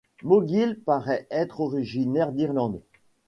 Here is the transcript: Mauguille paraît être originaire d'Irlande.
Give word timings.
Mauguille 0.23 0.73
paraît 0.83 1.27
être 1.29 1.59
originaire 1.59 2.31
d'Irlande. 2.31 2.81